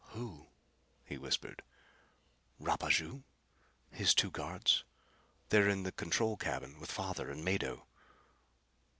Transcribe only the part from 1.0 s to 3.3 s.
he whispered. "Rapaju